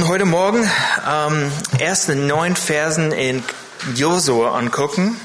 [0.00, 0.70] wollten heute Morgen
[1.06, 3.44] ähm, erst in neun Versen in
[3.94, 5.20] Josua angucken,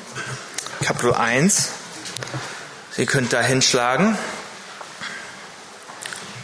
[0.83, 1.69] Kapitel 1.
[2.91, 4.17] Sie könnt da hinschlagen.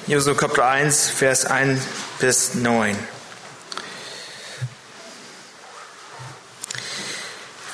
[0.08, 1.82] Josua Kapitel 1, Vers 1
[2.20, 2.98] bis 9.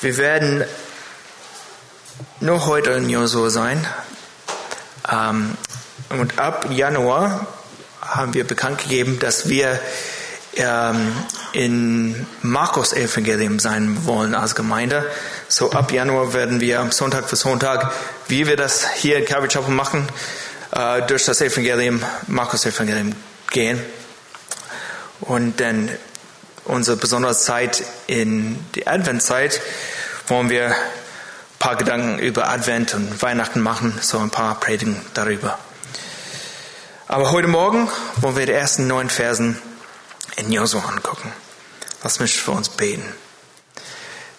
[0.01, 0.63] Wir werden
[2.39, 3.85] nur heute in Josua sein.
[5.11, 5.55] Ähm,
[6.09, 7.45] und ab Januar
[8.01, 9.79] haben wir bekannt gegeben, dass wir
[10.59, 11.13] ähm,
[11.53, 15.05] in Markus Evangelium sein wollen als Gemeinde.
[15.47, 17.91] So ab Januar werden wir Sonntag für Sonntag,
[18.27, 20.07] wie wir das hier in Calvary Chapel machen,
[20.71, 23.13] äh, durch das Evangelium, Markus Evangelium
[23.51, 23.81] gehen.
[25.21, 25.89] Und dann
[26.65, 29.61] unsere besondere Zeit in die Adventzeit
[30.27, 30.75] wollen wir ein
[31.59, 35.57] paar Gedanken über Advent und Weihnachten machen, so ein paar Predigen darüber.
[37.07, 39.57] Aber heute Morgen wollen wir die ersten neun Versen
[40.37, 41.33] in Josua angucken.
[42.03, 43.03] Lass mich für uns beten.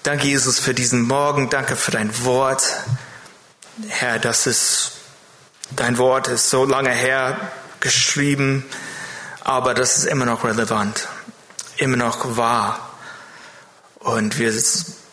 [0.05, 1.51] Danke, Jesus, für diesen Morgen.
[1.51, 2.63] Danke für dein Wort.
[3.89, 4.93] Herr, das ist,
[5.71, 8.65] dein Wort ist so lange her geschrieben,
[9.43, 11.09] aber das ist immer noch relevant,
[11.77, 12.91] immer noch wahr.
[13.99, 14.53] Und wir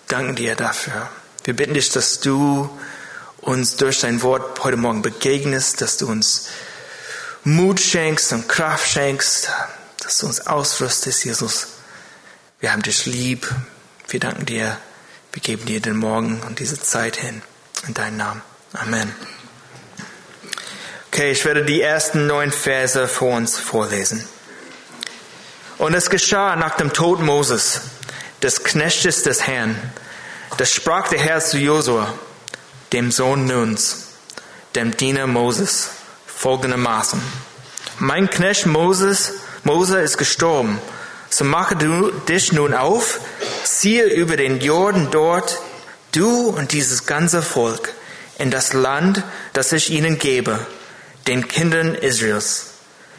[0.07, 1.09] danken dir dafür.
[1.43, 2.69] Wir bitten dich, dass du
[3.41, 6.47] uns durch dein Wort heute Morgen begegnest, dass du uns
[7.43, 9.49] Mut schenkst und Kraft schenkst,
[10.05, 11.67] dass du uns ausrüstest, Jesus.
[12.59, 13.51] Wir haben dich lieb.
[14.07, 14.77] Wir danken dir.
[15.33, 17.41] Wir geben dir den Morgen und diese Zeit hin.
[17.87, 18.41] In deinen Namen.
[18.73, 19.13] Amen.
[21.07, 24.23] Okay, ich werde die ersten neun Verse vor uns vorlesen.
[25.79, 27.81] Und es geschah nach dem Tod Moses,
[28.43, 29.75] des Knechtes des Herrn,
[30.57, 32.13] das sprach der Herr zu Josua,
[32.93, 34.07] dem Sohn Nuns,
[34.75, 35.89] dem Diener Moses
[36.27, 37.21] folgendermaßen.
[37.99, 39.33] Mein Knecht Moses,
[39.65, 40.79] Mose ist gestorben.
[41.29, 43.19] So mache du dich nun auf,
[43.63, 45.59] ziehe über den Jordan dort,
[46.11, 47.93] du und dieses ganze Volk,
[48.37, 49.23] in das Land,
[49.53, 50.59] das ich ihnen gebe,
[51.25, 52.73] den Kindern Israels.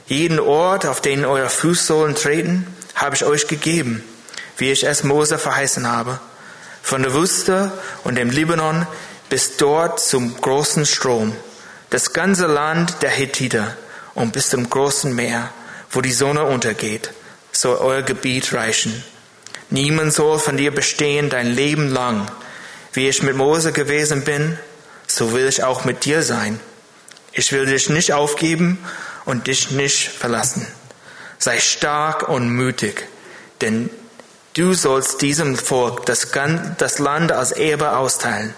[0.06, 4.04] Jeden Ort, auf den eure Fußsohlen treten, habe ich euch gegeben,
[4.56, 6.20] wie ich es Mose verheißen habe.
[6.80, 7.72] Von der Wüste
[8.04, 8.86] und dem Libanon
[9.28, 11.34] bis dort zum großen Strom
[11.90, 13.76] das ganze Land der Hethiter
[14.14, 15.50] und bis zum großen Meer,
[15.96, 17.10] wo die Sonne untergeht,
[17.50, 19.02] soll euer Gebiet reichen.
[19.70, 22.30] Niemand soll von dir bestehen dein Leben lang.
[22.92, 24.58] Wie ich mit Mose gewesen bin,
[25.06, 26.60] so will ich auch mit dir sein.
[27.32, 28.78] Ich will dich nicht aufgeben
[29.24, 30.66] und dich nicht verlassen.
[31.38, 33.08] Sei stark und mutig,
[33.60, 33.90] denn
[34.54, 36.28] du sollst diesem Volk das,
[36.98, 38.54] Land als Erbe austeilen,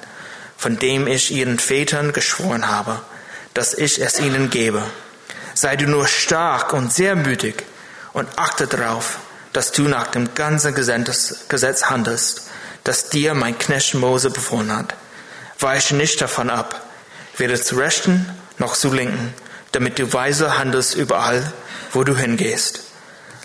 [0.56, 3.00] von dem ich ihren Vätern geschworen habe
[3.58, 4.84] dass ich es ihnen gebe.
[5.60, 7.64] Sei du nur stark und sehr mütig
[8.12, 9.18] und achte darauf,
[9.52, 12.42] dass du nach dem ganzen Gesetz handelst,
[12.84, 14.94] das dir mein Knecht Mose befohlen hat.
[15.58, 16.80] Weiche nicht davon ab,
[17.38, 18.24] weder zu rechten
[18.58, 19.34] noch zu linken,
[19.72, 21.52] damit du weise handelst überall,
[21.92, 22.82] wo du hingehst.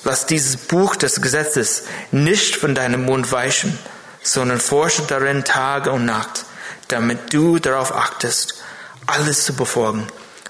[0.03, 3.75] Lass dieses Buch des Gesetzes nicht von deinem Mund weichen,
[4.21, 6.45] sondern forsche darin Tage und Nacht,
[6.89, 8.61] damit du darauf achtest,
[9.07, 10.05] alles zu befolgen,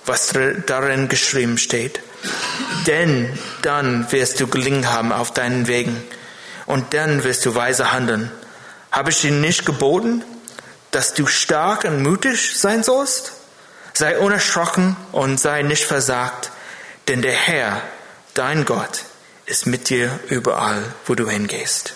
[0.05, 0.33] was
[0.65, 1.99] darin geschrieben steht.
[2.87, 6.01] Denn dann wirst du gelingen haben auf deinen Wegen
[6.65, 8.31] und dann wirst du weise handeln.
[8.91, 10.23] Habe ich dir nicht geboten,
[10.91, 13.33] dass du stark und mutig sein sollst?
[13.93, 16.51] Sei unerschrocken und sei nicht versagt,
[17.07, 17.81] denn der Herr,
[18.33, 19.03] dein Gott,
[19.45, 21.93] ist mit dir überall, wo du hingehst.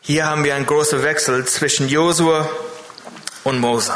[0.00, 2.48] Hier haben wir einen großen Wechsel zwischen Josua
[3.44, 3.92] und Mose.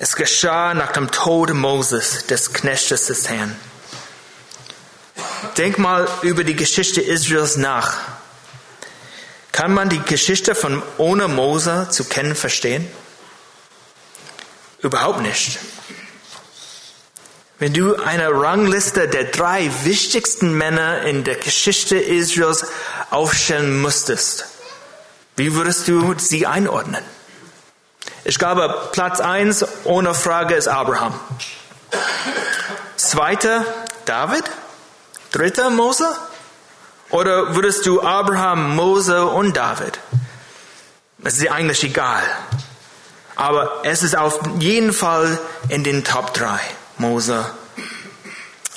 [0.00, 3.56] Es geschah nach dem Tod Moses, des Knechtes des Herrn.
[5.56, 7.96] Denk mal über die Geschichte Israels nach.
[9.50, 12.88] Kann man die Geschichte von ohne Mose zu kennen verstehen?
[14.82, 15.58] Überhaupt nicht.
[17.58, 22.66] Wenn du eine Rangliste der drei wichtigsten Männer in der Geschichte Israels
[23.10, 24.44] aufstellen müsstest,
[25.34, 27.02] wie würdest du sie einordnen?
[28.28, 31.18] Ich glaube, Platz eins ohne Frage ist Abraham.
[32.98, 33.64] Zweiter
[34.04, 34.44] David?
[35.32, 36.06] Dritter Mose?
[37.08, 39.98] Oder würdest du Abraham, Mose und David?
[41.24, 42.22] Es ist eigentlich egal.
[43.34, 45.38] Aber es ist auf jeden Fall
[45.70, 46.60] in den Top 3.
[46.98, 47.46] Mose.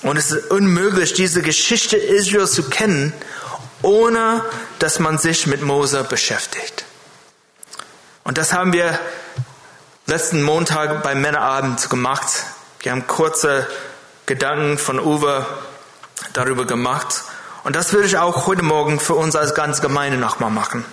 [0.01, 3.11] Und es ist unmöglich, diese Geschichte Israels zu kennen,
[3.81, 4.45] ohne
[4.79, 6.85] dass man sich mit Mose beschäftigt.
[8.23, 8.97] Und das haben wir
[10.11, 12.43] letzten Montag beim Männerabend gemacht.
[12.81, 13.65] Wir haben kurze
[14.25, 15.45] Gedanken von Uwe
[16.33, 17.23] darüber gemacht.
[17.63, 20.83] Und das würde ich auch heute Morgen für uns als ganze Gemeinde nochmal machen.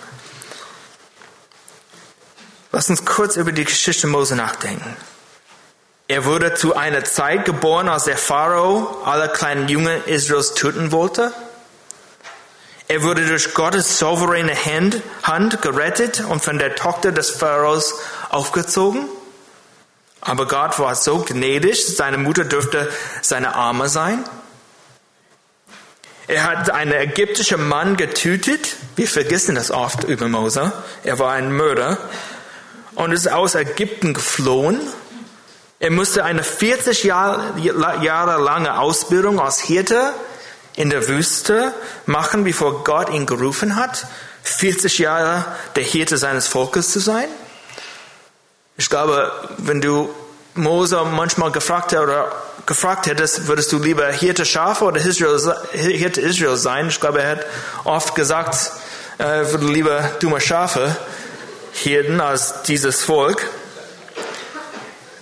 [2.71, 4.95] Lass uns kurz über die Geschichte Mose nachdenken.
[6.07, 11.33] Er wurde zu einer Zeit geboren, als der Pharao alle kleinen Jungen Israels töten wollte.
[12.91, 14.55] Er wurde durch Gottes souveräne
[15.21, 17.93] Hand gerettet und von der Tochter des Pharaos
[18.29, 19.05] aufgezogen.
[20.21, 22.91] Aber Gott war so gnädig, seine Mutter dürfte
[23.21, 24.23] seine Arme sein.
[26.25, 28.75] Er hat einen ägyptischen Mann getötet.
[28.95, 30.71] Wir vergessen das oft über Mose.
[31.03, 31.99] Er war ein Mörder
[32.95, 34.81] und ist aus Ägypten geflohen.
[35.79, 37.53] Er musste eine 40 Jahre,
[38.01, 40.11] Jahre lange Ausbildung als Hirte
[40.75, 41.73] in der Wüste
[42.05, 44.07] machen, bevor Gott ihn gerufen hat,
[44.43, 45.45] 40 Jahre
[45.75, 47.27] der Hirte seines Volkes zu sein?
[48.77, 50.09] Ich glaube, wenn du
[50.55, 52.31] Mose manchmal gefragt, oder
[52.65, 56.87] gefragt hättest, würdest du lieber Hirte Schafe oder Hirte Israel sein?
[56.87, 57.45] Ich glaube, er hat
[57.83, 58.71] oft gesagt,
[59.17, 60.95] er äh, würde lieber dumme Schafe
[61.73, 63.49] hirten als dieses Volk.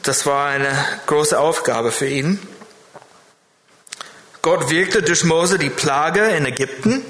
[0.03, 0.71] Das war eine
[1.07, 2.39] große Aufgabe für ihn.
[4.47, 7.03] Gott wirkte durch Mose die Plage in Ägypten.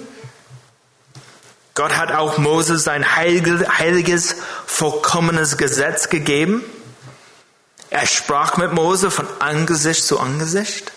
[1.76, 6.64] Gott hat auch Mose sein heiliges, vollkommenes Gesetz gegeben.
[7.92, 10.92] Er sprach mit Mose von Angesicht zu Angesicht.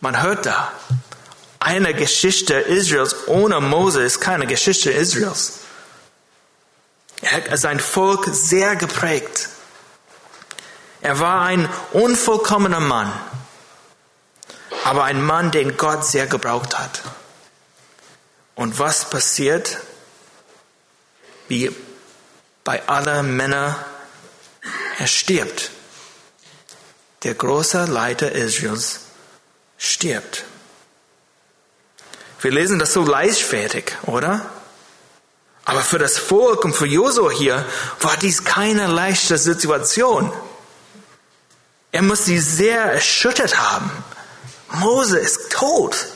[0.00, 0.72] Man hört da,
[1.60, 5.60] eine Geschichte Israels ohne Mose ist keine Geschichte Israels.
[7.22, 9.50] Er hat sein Volk sehr geprägt.
[11.06, 13.12] Er war ein unvollkommener Mann
[14.86, 17.02] aber ein Mann, den Gott sehr gebraucht hat.
[18.54, 19.78] Und was passiert?
[21.48, 21.74] Wie
[22.62, 23.74] bei allen Männern,
[24.98, 25.72] er stirbt.
[27.24, 29.00] Der große Leiter Israels
[29.76, 30.44] stirbt.
[32.40, 34.48] Wir lesen das so leichtfertig, oder?
[35.64, 37.64] Aber für das Volk und für Josua hier
[38.00, 40.32] war dies keine leichte Situation.
[41.96, 43.90] Er muss sie sehr erschüttert haben.
[44.68, 46.08] Mose ist tot.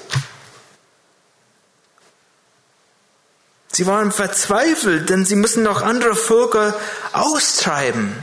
[3.73, 6.79] Sie waren verzweifelt, denn sie müssen noch andere Völker
[7.15, 8.15] austreiben,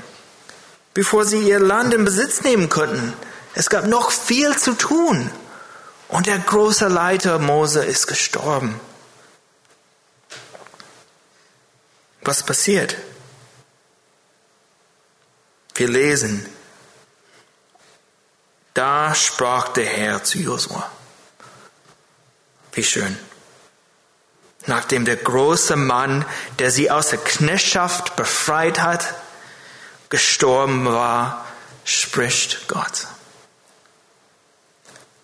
[0.93, 3.13] bevor sie ihr Land in Besitz nehmen konnten.
[3.55, 5.31] Es gab noch viel zu tun.
[6.09, 8.79] Und der große Leiter Mose ist gestorben.
[12.21, 12.97] Was passiert?
[15.73, 16.45] Wir lesen,
[18.77, 20.89] da sprach der Herr zu Josua.
[22.73, 23.17] Wie schön.
[24.67, 26.25] Nachdem der große Mann,
[26.59, 29.15] der sie aus der Knechtschaft befreit hat,
[30.09, 31.45] gestorben war,
[31.85, 33.07] spricht Gott.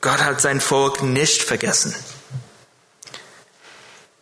[0.01, 1.95] Gott hat sein Volk nicht vergessen.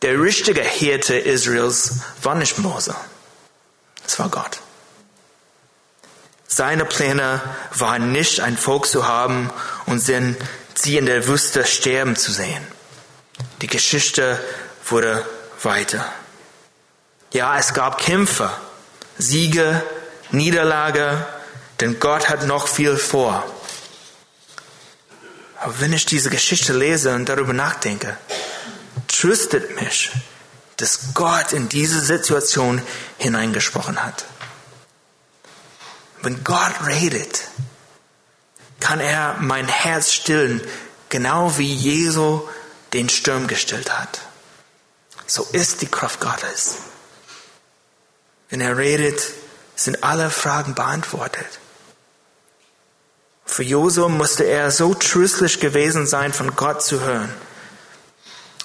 [0.01, 2.95] Der richtige Hirte Israels war nicht Mose.
[4.05, 4.59] Es war Gott.
[6.53, 7.39] Seine Pläne
[7.75, 9.49] waren nicht, ein Volk zu haben
[9.85, 12.61] und sie in der Wüste sterben zu sehen.
[13.61, 14.37] Die Geschichte
[14.85, 15.25] wurde
[15.63, 16.05] weiter.
[17.31, 18.51] Ja, es gab Kämpfe,
[19.17, 19.81] Siege,
[20.31, 21.25] Niederlage,
[21.79, 23.45] denn Gott hat noch viel vor.
[25.61, 28.17] Aber wenn ich diese Geschichte lese und darüber nachdenke,
[29.07, 30.11] tröstet mich,
[30.75, 32.81] dass Gott in diese Situation
[33.19, 34.25] hineingesprochen hat.
[36.21, 37.43] Wenn Gott redet,
[38.79, 40.61] kann er mein Herz stillen,
[41.09, 42.41] genau wie Jesu
[42.93, 44.21] den Sturm gestillt hat.
[45.25, 46.75] So ist die Kraft Gottes.
[48.49, 49.21] Wenn er redet,
[49.75, 51.59] sind alle Fragen beantwortet.
[53.45, 57.33] Für Josua musste er so tröstlich gewesen sein, von Gott zu hören.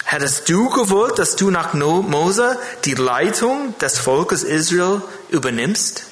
[0.05, 6.05] Hättest du gewollt, dass du nach Mose die Leitung des Volkes Israel übernimmst?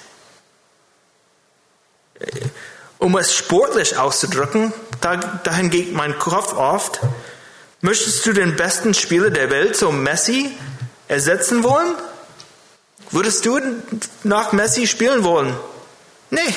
[2.98, 7.00] Um es sportlich auszudrücken, dahin geht mein Kopf oft,
[7.80, 10.56] möchtest du den besten Spieler der Welt, so Messi,
[11.08, 11.94] ersetzen wollen?
[13.10, 13.60] Würdest du
[14.22, 15.54] nach Messi spielen wollen?
[16.30, 16.54] Nee,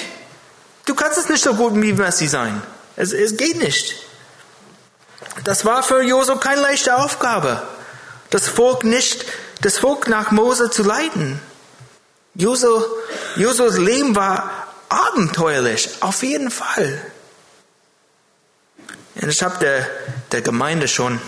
[0.86, 2.62] du kannst es nicht so gut wie Messi sein.
[2.96, 3.96] Es, es geht nicht.
[5.44, 7.62] Das war für Josu keine leichte Aufgabe,
[8.30, 9.26] das Volk nicht,
[9.62, 11.40] das Volk nach Mose zu leiten.
[12.36, 12.84] Josu,
[13.36, 14.57] Josus Leben war
[14.90, 17.02] abenteuerlich, auf jeden Fall.
[19.16, 19.88] Ich habe der,
[20.32, 21.20] der Gemeinde schon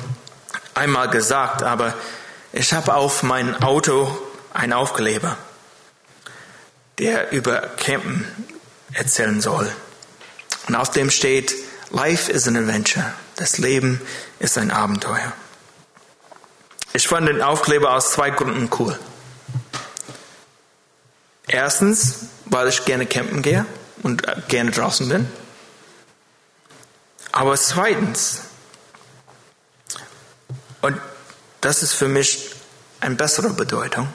[0.74, 1.94] einmal gesagt, aber
[2.54, 4.18] ich habe auf mein Auto
[4.54, 5.38] einen Aufkleber,
[6.98, 8.25] der über Campen
[8.94, 9.72] erzählen soll.
[10.68, 11.54] Und auf dem steht
[11.92, 13.13] Life is an adventure.
[13.36, 14.01] Das Leben
[14.39, 15.34] ist ein Abenteuer.
[16.94, 18.98] Ich fand den Aufkleber aus zwei Gründen cool.
[21.48, 23.65] Erstens, weil ich gerne campen gehe
[24.03, 25.27] und gerne draußen bin.
[27.32, 28.41] Aber zweitens,
[30.82, 30.98] und
[31.62, 32.51] das ist für mich
[33.00, 34.10] eine bessere Bedeutung,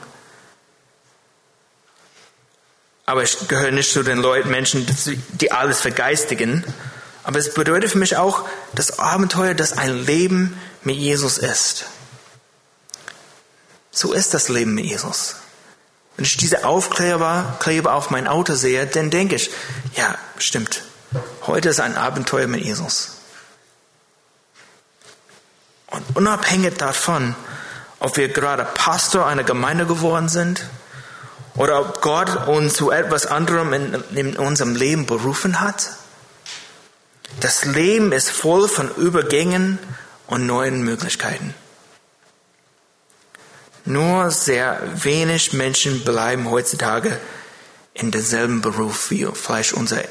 [3.05, 4.85] aber ich gehöre nicht zu den Leuten, Menschen,
[5.33, 6.63] die alles vergeistigen.
[7.23, 11.85] Aber es bedeutet für mich auch das Abenteuer, dass ein Leben mit Jesus ist.
[13.91, 15.35] So ist das Leben mit Jesus.
[16.15, 19.51] Wenn ich diese Aufkleber Kleber auf mein Auto sehe, dann denke ich,
[19.95, 20.83] ja, stimmt.
[21.45, 23.11] Heute ist ein Abenteuer mit Jesus.
[25.87, 27.35] Und unabhängig davon,
[27.99, 30.65] ob wir gerade Pastor einer Gemeinde geworden sind
[31.55, 35.91] oder ob Gott uns zu etwas anderem in, in unserem Leben berufen hat,
[37.39, 39.79] das Leben ist voll von Übergängen
[40.27, 41.53] und neuen Möglichkeiten.
[43.85, 47.19] Nur sehr wenig Menschen bleiben heutzutage
[47.93, 50.01] in demselben Beruf wie vielleicht unser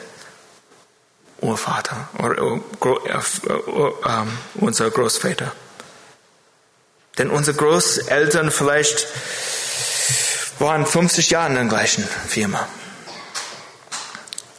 [1.40, 3.20] Urvater oder äh,
[4.06, 5.52] ähm, unser Großvater.
[7.18, 9.06] Denn unsere Großeltern vielleicht
[10.58, 12.66] waren 50 Jahre in der gleichen Firma.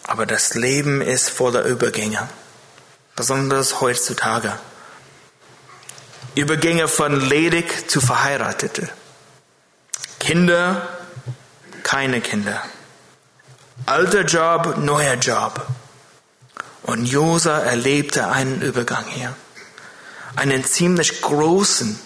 [0.03, 2.29] Aber das Leben ist voller Übergänge,
[3.15, 4.53] besonders heutzutage.
[6.35, 8.89] Übergänge von ledig zu verheiratete.
[10.25, 10.89] Kinder,
[11.83, 12.59] keine Kinder.
[13.85, 15.67] Alter Job, neuer Job.
[16.81, 19.35] Und Josa erlebte einen Übergang hier.
[20.35, 21.99] Einen ziemlich großen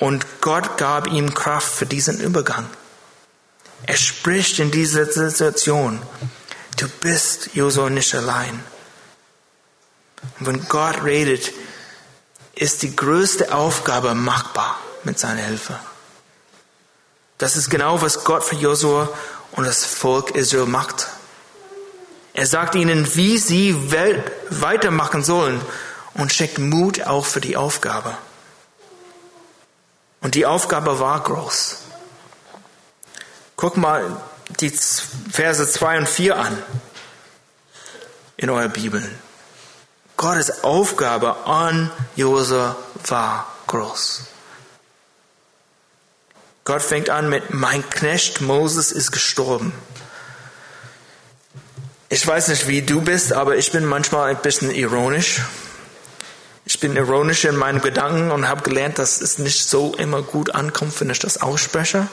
[0.00, 2.68] und Gott gab ihm Kraft für diesen Übergang.
[3.86, 6.02] Er spricht in dieser Situation,
[6.76, 8.64] du bist Josua nicht allein.
[10.40, 11.52] Und wenn Gott redet,
[12.56, 15.78] ist die größte Aufgabe machbar mit seiner Hilfe.
[17.38, 19.08] Das ist genau, was Gott für Josua
[19.52, 21.08] und das Volk Israel macht.
[22.32, 23.76] Er sagt ihnen, wie sie
[24.50, 25.60] weitermachen sollen
[26.14, 28.16] und schickt Mut auch für die Aufgabe.
[30.20, 31.78] Und die Aufgabe war groß.
[33.56, 34.16] Guck mal
[34.60, 36.62] die Verse 2 und 4 an
[38.36, 39.02] in eurer Bibel.
[40.16, 42.76] Gottes Aufgabe an Josua
[43.06, 44.22] war groß.
[46.64, 49.74] Gott fängt an mit, mein Knecht Moses ist gestorben.
[52.08, 55.42] Ich weiß nicht, wie du bist, aber ich bin manchmal ein bisschen ironisch.
[56.64, 60.54] Ich bin ironisch in meinen Gedanken und habe gelernt, dass es nicht so immer gut
[60.54, 62.08] ankommt, wenn ich das ausspreche.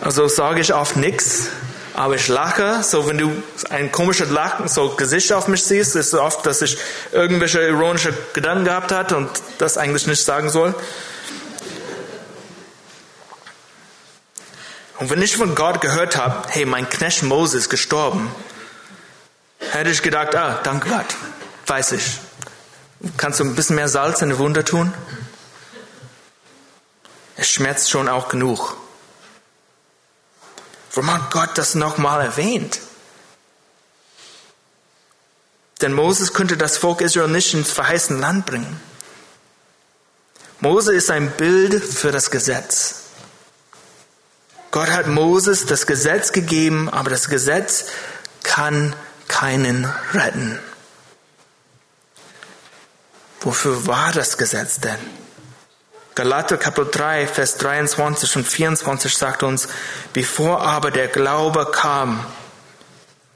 [0.00, 1.48] Also sage ich oft nichts,
[1.92, 2.82] aber ich lache.
[2.82, 3.30] So, wenn du
[3.68, 6.78] ein komisches Lachen, so Gesicht auf mich siehst, ist es oft, dass ich
[7.12, 10.74] irgendwelche ironische Gedanken gehabt hat und das eigentlich nicht sagen soll.
[14.98, 18.30] Und wenn ich von Gott gehört habe, hey, mein Knecht Moses ist gestorben,
[19.58, 21.16] hätte ich gedacht, ah, danke Gott,
[21.66, 22.18] weiß ich.
[23.16, 24.92] Kannst du ein bisschen mehr Salz in die Wunde tun?
[27.36, 28.76] Es schmerzt schon auch genug.
[30.94, 32.78] Warum hat Gott das nochmal erwähnt?
[35.80, 38.80] Denn Moses könnte das Volk Israel nicht ins verheißene Land bringen.
[40.60, 43.01] Mose ist ein Bild für das Gesetz.
[44.72, 47.84] Gott hat Moses das Gesetz gegeben, aber das Gesetz
[48.42, 48.96] kann
[49.28, 50.58] keinen retten.
[53.42, 54.98] Wofür war das Gesetz denn?
[56.14, 59.68] Galater Kapitel 3, Vers 23 und 24 sagt uns,
[60.14, 62.24] bevor aber der Glaube kam,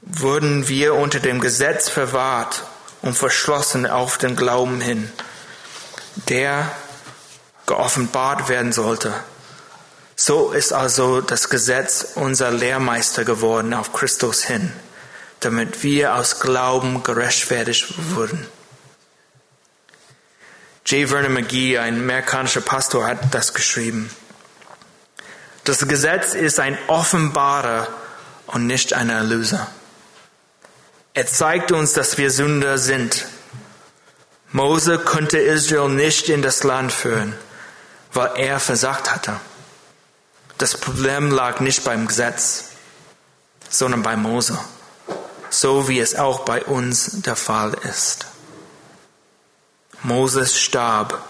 [0.01, 2.63] wurden wir unter dem Gesetz verwahrt
[3.03, 5.11] und verschlossen auf den Glauben hin,
[6.29, 6.71] der
[7.67, 9.13] geoffenbart werden sollte.
[10.19, 14.73] So ist also das Gesetz unser Lehrmeister geworden auf Christus hin,
[15.41, 18.47] damit wir aus Glauben gerechtfertigt wurden.
[20.87, 21.07] J.
[21.07, 24.09] Vernon McGee, ein amerikanischer Pastor, hat das geschrieben.
[25.65, 27.87] Das Gesetz ist ein Offenbarer
[28.47, 29.69] und nicht ein Erlöser.
[31.13, 33.27] Er zeigt uns, dass wir Sünder sind.
[34.51, 37.35] Mose konnte Israel nicht in das Land führen,
[38.13, 39.39] weil er versagt hatte.
[40.57, 42.69] Das Problem lag nicht beim Gesetz,
[43.69, 44.57] sondern bei Mose,
[45.51, 48.25] so wie es auch bei uns der Fall ist.
[50.01, 51.21] Moses starb.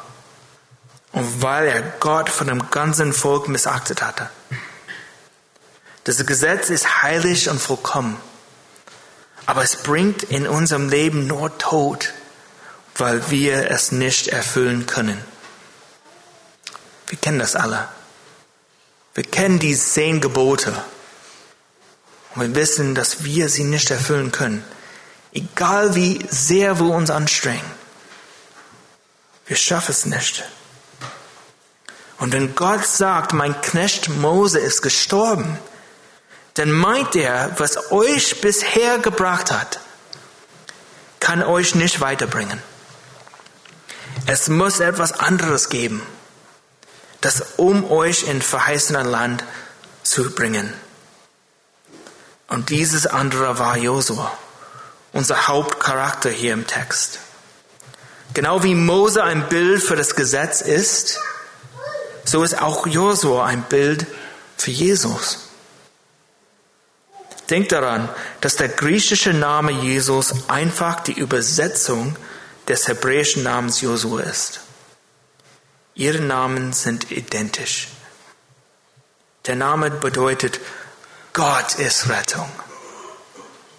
[1.11, 4.29] Und weil er Gott von dem ganzen Volk missachtet hatte.
[6.03, 8.17] Das Gesetz ist heilig und vollkommen.
[9.45, 12.13] Aber es bringt in unserem Leben nur Tod,
[12.95, 15.21] weil wir es nicht erfüllen können.
[17.07, 17.87] Wir kennen das alle.
[19.17, 20.71] Wir kennen die zehn Gebote.
[22.35, 24.63] Und wir wissen, dass wir sie nicht erfüllen können.
[25.33, 27.65] Egal wie sehr wir uns anstrengen.
[29.47, 30.43] Wir schaffen es nicht.
[32.19, 35.57] Und wenn Gott sagt, mein Knecht Mose ist gestorben,
[36.53, 39.79] dann meint er, was euch bisher gebracht hat,
[41.19, 42.61] kann euch nicht weiterbringen.
[44.27, 46.03] Es muss etwas anderes geben,
[47.21, 49.43] das um euch in verheißener Land
[50.03, 50.71] zu bringen.
[52.47, 54.31] Und dieses andere war Josua,
[55.13, 57.19] unser Hauptcharakter hier im Text.
[58.33, 61.19] Genau wie Mose ein Bild für das Gesetz ist,
[62.23, 64.05] so ist auch Josua ein Bild
[64.57, 65.39] für Jesus.
[67.49, 68.09] Denkt daran,
[68.41, 72.15] dass der griechische Name Jesus einfach die Übersetzung
[72.67, 74.59] des hebräischen Namens Josua ist.
[75.97, 77.87] Ihre Namen sind identisch.
[79.47, 80.59] Der Name bedeutet,
[81.33, 82.47] Gott ist Rettung.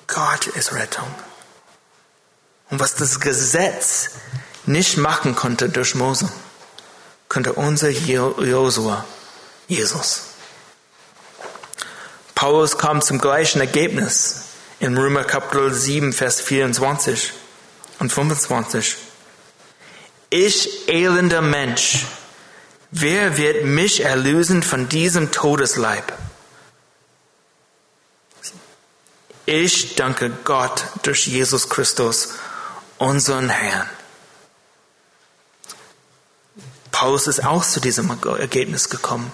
[0.08, 1.06] Gott ist Rettung.
[2.70, 4.10] Und was das Gesetz
[4.66, 6.28] nicht machen konnte durch Mose,
[7.28, 9.04] könnte unser Josua,
[9.68, 10.22] Jesus.
[12.34, 14.42] Paulus kam zum gleichen Ergebnis
[14.80, 17.32] in Römer Kapitel 7, Vers 24
[18.00, 19.07] und 25.
[20.30, 22.04] Ich elender Mensch,
[22.90, 26.12] wer wird mich erlösen von diesem Todesleib?
[29.46, 32.34] Ich danke Gott durch Jesus Christus,
[32.98, 33.88] unseren Herrn.
[36.90, 39.32] Paulus ist auch zu diesem Ergebnis gekommen.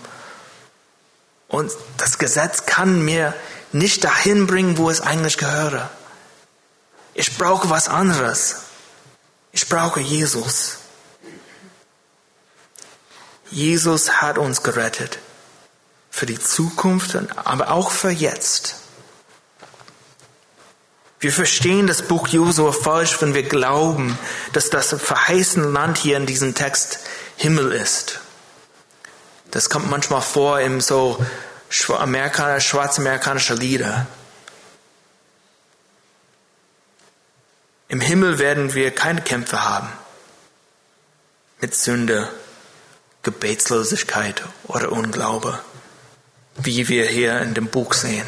[1.49, 3.35] Und das Gesetz kann mir
[3.73, 5.91] nicht dahin bringen, wo es eigentlich gehöre.
[7.15, 8.57] Ich brauche was anderes.
[9.51, 10.79] Ich brauche Jesus.
[13.55, 15.19] Jesus hat uns gerettet.
[16.11, 18.77] Für die Zukunft, aber auch für jetzt.
[21.21, 24.19] Wir verstehen das Buch Josua falsch, wenn wir glauben,
[24.53, 26.99] dass das verheißene Land hier in diesem Text
[27.37, 28.21] Himmel ist.
[29.51, 31.25] Das kommt manchmal vor in so
[31.89, 34.07] Amerikaner, schwarzamerikanische Lieder.
[37.89, 39.89] Im Himmel werden wir keine Kämpfe haben
[41.61, 42.29] mit Sünde,
[43.25, 45.59] Gebetslosigkeit oder Unglaube,
[46.57, 48.27] wie wir hier in dem Buch sehen.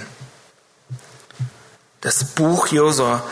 [2.01, 3.25] Das Buch Josua,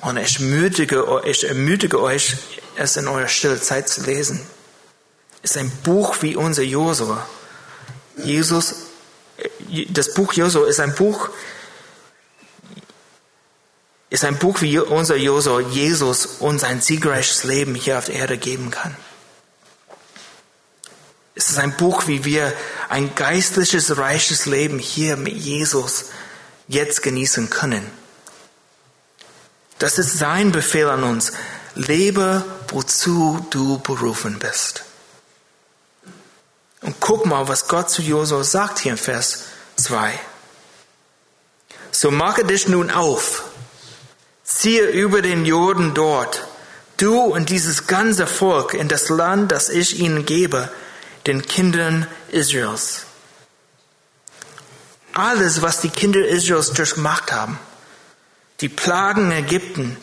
[0.00, 2.36] und ich ermutige, ich ermutige euch,
[2.76, 4.40] es in eurer stille Zeit zu lesen,
[5.42, 7.26] ist ein Buch wie unser Josua.
[8.16, 8.74] Jesus,
[9.88, 11.30] das Buch Josua ist ein Buch,
[14.10, 18.38] ist ein Buch wie unser Josua Jesus uns ein siegreiches Leben hier auf der Erde
[18.38, 18.96] geben kann.
[21.34, 22.52] Es ist ein Buch, wie wir
[22.88, 26.06] ein geistliches, reiches Leben hier mit Jesus
[26.68, 27.90] jetzt genießen können.
[29.78, 31.32] Das ist sein Befehl an uns.
[31.74, 34.84] Lebe, wozu du berufen bist.
[36.82, 39.44] Und guck mal, was Gott zu Josua sagt hier im Vers
[39.76, 40.18] 2.
[41.90, 43.44] So mache dich nun auf,
[44.44, 46.46] ziehe über den Jordan dort,
[46.96, 50.70] du und dieses ganze Volk in das Land, das ich ihnen gebe,
[51.26, 53.06] den Kindern Israels.
[55.12, 57.58] Alles, was die Kinder Israels durchgemacht haben,
[58.60, 59.96] die Plagen in Ägypten,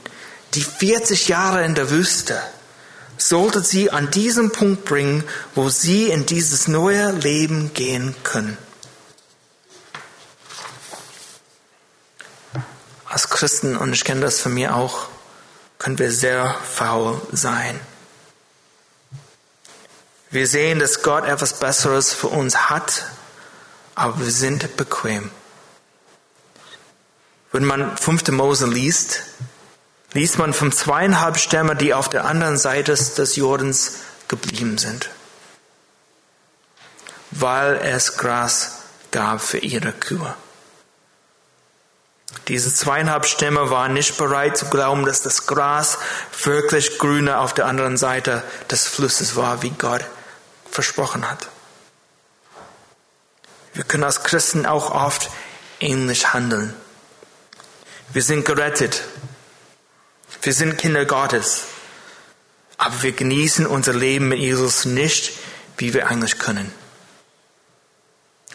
[0.54, 2.42] die 40 Jahre in der Wüste,
[3.18, 8.58] sollte sie an diesen Punkt bringen, wo sie in dieses neue Leben gehen können.
[13.06, 15.08] Als Christen, und ich kenne das von mir auch,
[15.78, 17.80] können wir sehr faul sein.
[20.32, 23.06] Wir sehen, dass Gott etwas Besseres für uns hat,
[23.96, 25.30] aber wir sind bequem.
[27.52, 28.30] Wenn man 5.
[28.30, 29.24] Mose liest,
[30.14, 33.96] liest man von zweieinhalb Stämmen, die auf der anderen Seite des Jordans
[34.30, 35.10] geblieben sind,
[37.32, 38.78] weil es Gras
[39.12, 40.34] gab für ihre Kühe.
[42.48, 45.98] Diese zweieinhalb Stämme waren nicht bereit zu glauben, dass das Gras
[46.46, 50.06] wirklich grüner auf der anderen Seite des Flusses war, wie Gott
[50.72, 51.50] versprochen hat.
[53.74, 55.30] Wir können als Christen auch oft
[55.80, 56.74] ähnlich handeln.
[58.12, 59.04] Wir sind gerettet
[60.42, 61.66] wir sind Kinder Gottes.
[62.78, 65.34] Aber wir genießen unser Leben mit Jesus nicht,
[65.78, 66.72] wie wir eigentlich können.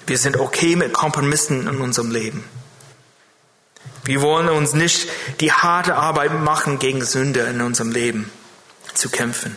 [0.07, 2.45] Wir sind okay mit Kompromissen in unserem Leben.
[4.05, 5.09] Wir wollen uns nicht
[5.41, 8.31] die harte Arbeit machen, gegen Sünde in unserem Leben
[8.95, 9.57] zu kämpfen.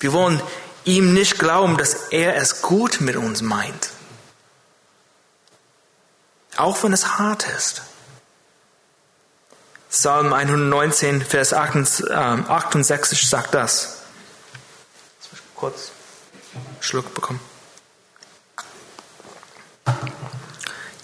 [0.00, 0.42] Wir wollen
[0.84, 3.90] ihm nicht glauben, dass er es gut mit uns meint.
[6.56, 7.82] Auch wenn es hart ist.
[9.90, 14.02] Psalm 119, Vers 68 ähm, sagt das.
[15.54, 15.92] Kurz
[16.80, 17.40] Schluck bekommen.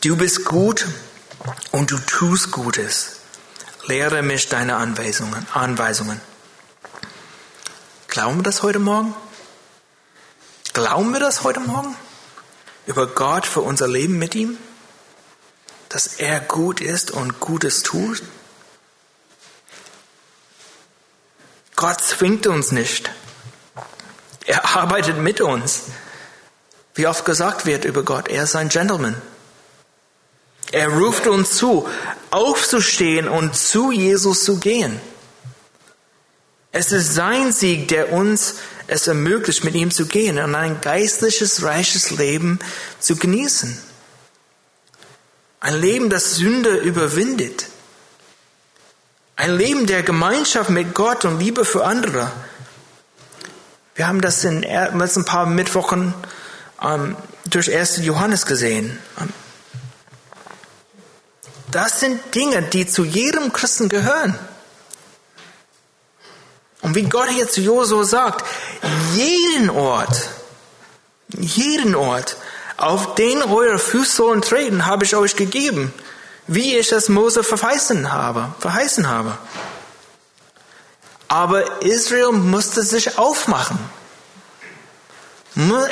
[0.02, 0.86] Du bist gut
[1.72, 3.16] und du tust Gutes.
[3.86, 5.46] Lehre mich deine Anweisungen.
[5.52, 6.20] Anweisungen.
[8.08, 9.14] Glauben wir das heute Morgen?
[10.72, 11.96] Glauben wir das heute Morgen?
[12.86, 14.56] Über Gott für unser Leben mit ihm?
[15.88, 18.22] Dass er gut ist und Gutes tut?
[21.74, 23.10] Gott zwingt uns nicht.
[24.46, 25.84] Er arbeitet mit uns.
[26.94, 29.20] Wie oft gesagt wird über Gott, er ist ein Gentleman.
[30.70, 31.88] Er ruft uns zu,
[32.30, 35.00] aufzustehen und zu Jesus zu gehen.
[36.70, 38.56] Es ist sein Sieg, der uns
[38.90, 42.58] es ermöglicht, mit ihm zu gehen und ein geistliches, reiches Leben
[42.98, 43.78] zu genießen.
[45.60, 47.66] Ein Leben, das Sünde überwindet.
[49.36, 52.32] Ein Leben der Gemeinschaft mit Gott und Liebe für andere.
[53.94, 56.12] Wir haben das in den letzten paar Mittwochen
[56.82, 57.98] ähm, durch 1.
[58.04, 58.98] Johannes gesehen.
[61.70, 64.36] Das sind Dinge, die zu jedem Christen gehören.
[66.82, 68.44] Und wie Gott hier zu Josua sagt,
[69.14, 70.30] jeden Ort,
[71.38, 72.36] jeden Ort,
[72.76, 75.92] auf den eure Füße sollen treten, habe ich euch gegeben,
[76.46, 79.36] wie ich es Mose verheißen habe, verheißen habe.
[81.28, 83.78] Aber Israel musste sich aufmachen.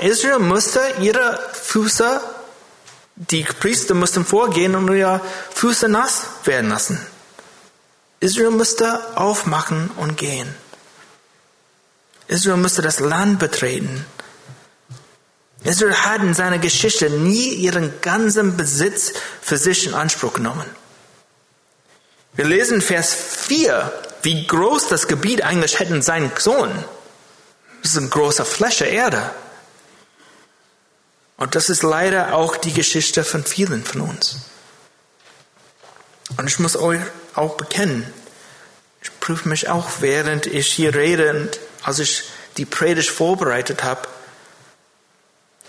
[0.00, 2.20] Israel musste ihre Füße
[3.18, 5.20] die Priester mussten vorgehen und ihre
[5.50, 7.04] Füße nass werden lassen.
[8.20, 10.54] Israel musste aufmachen und gehen.
[12.28, 14.04] Israel musste das Land betreten.
[15.64, 20.66] Israel hat in seiner Geschichte nie ihren ganzen Besitz für sich in Anspruch genommen.
[22.34, 26.84] Wir lesen Vers 4, wie groß das Gebiet eigentlich hätte sein sollen.
[27.82, 29.30] Das ist eine große Fläche Erde.
[31.38, 34.36] Und das ist leider auch die Geschichte von vielen von uns.
[36.36, 37.00] Und ich muss euch
[37.34, 38.12] auch bekennen,
[39.00, 42.24] ich prüfe mich auch, während ich hier rede und als ich
[42.56, 44.08] die Predigt vorbereitet habe,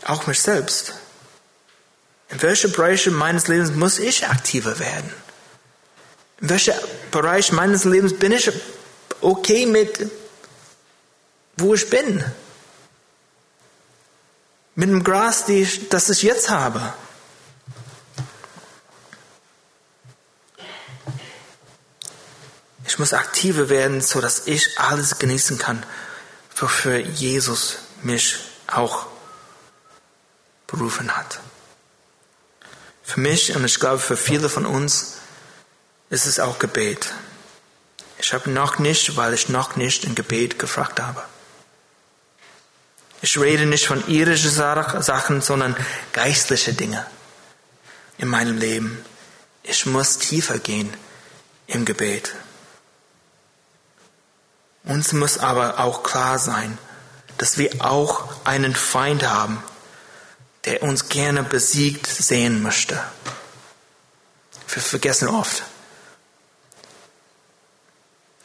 [0.05, 0.93] auch mich selbst.
[2.29, 5.13] In welchen Bereichen meines Lebens muss ich aktiver werden?
[6.41, 6.75] In welchem
[7.11, 8.51] Bereich meines Lebens bin ich
[9.21, 10.09] okay mit,
[11.57, 12.23] wo ich bin?
[14.79, 15.43] mit dem Gras,
[15.89, 16.93] das ich jetzt habe.
[22.99, 25.85] Ich muss aktiver werden, so dass ich alles genießen kann,
[26.53, 29.05] wofür Jesus mich auch
[30.67, 31.39] berufen hat.
[33.01, 35.13] Für mich und ich glaube für viele von uns
[36.09, 37.13] ist es auch Gebet.
[38.17, 41.23] Ich habe noch nicht, weil ich noch nicht in Gebet gefragt habe.
[43.21, 45.73] Ich rede nicht von irdischen Sachen, sondern
[46.11, 47.05] geistliche Dinge
[48.17, 49.05] in meinem Leben.
[49.63, 50.93] Ich muss tiefer gehen
[51.65, 52.35] im Gebet.
[54.89, 56.77] Uns muss aber auch klar sein,
[57.37, 59.63] dass wir auch einen Feind haben,
[60.65, 63.01] der uns gerne besiegt sehen möchte.
[64.67, 65.63] Wir vergessen oft,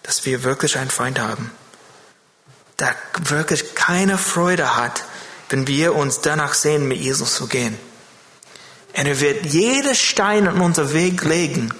[0.04, 1.50] dass wir wirklich einen Feind haben
[2.78, 2.94] der
[3.28, 5.04] wirklich keine Freude hat,
[5.48, 7.78] wenn wir uns danach sehen, mit Jesus zu gehen.
[8.96, 11.72] Und er wird jede Stein in unser Weg legen,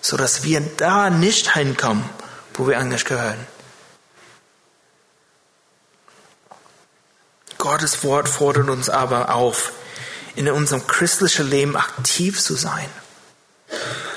[0.00, 2.08] so dass wir da nicht hinkommen,
[2.54, 3.46] wo wir eigentlich gehören.
[7.58, 9.72] Gottes Wort fordert uns aber auf,
[10.36, 12.88] in unserem christlichen Leben aktiv zu sein.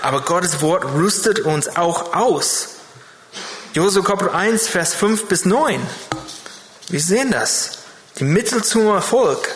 [0.04, 2.70] Aber Gottes Wort rüstet uns auch aus.
[3.74, 5.82] Josua Kapitel 1, Vers 5 bis 9.
[6.90, 7.80] Wir sehen das.
[8.20, 9.50] Die Mittel zum Erfolg.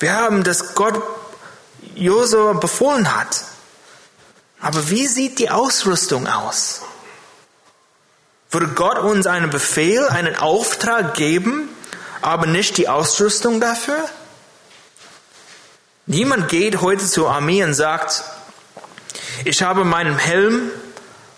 [0.00, 1.00] Wir haben, dass Gott
[1.94, 3.44] Josua befohlen hat.
[4.60, 6.80] Aber wie sieht die Ausrüstung aus?
[8.54, 11.68] Würde Gott uns einen Befehl, einen Auftrag geben,
[12.22, 14.08] aber nicht die Ausrüstung dafür?
[16.06, 18.24] Niemand geht heute zur Armee und sagt,
[19.44, 20.70] ich habe meinen Helm,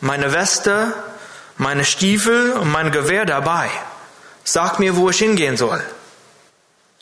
[0.00, 0.92] meine Weste,
[1.56, 3.68] meine Stiefel und mein Gewehr dabei.
[4.44, 5.82] Sag mir, wo ich hingehen soll.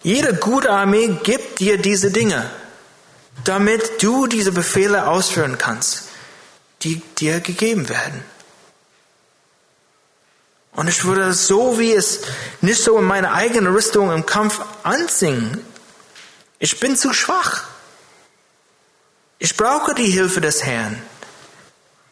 [0.02, 2.48] Jede gute Armee gibt dir diese Dinge.
[3.42, 6.04] damit du diese Befehle ausführen kannst,
[6.82, 8.24] die dir gegeben werden.
[10.74, 12.20] Und ich würde so, wie es
[12.60, 15.64] nicht so in meiner eigenen Rüstung im Kampf anziehen.
[16.58, 17.64] Ich bin zu schwach.
[19.38, 21.00] Ich brauche die Hilfe des Herrn.